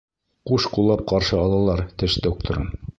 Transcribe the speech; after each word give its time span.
Ҡуш 0.51 0.65
ҡуллап 0.77 1.05
ҡаршы 1.13 1.39
алалар 1.43 1.87
теш 2.01 2.21
докторын. 2.29 2.77